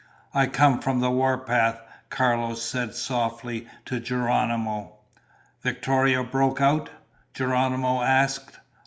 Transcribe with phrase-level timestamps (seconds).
[0.33, 4.95] "I come from the warpath," Carlos said softly to Geronimo.
[5.61, 6.89] "Victorio broke out?"
[7.35, 8.57] Geronimo asked.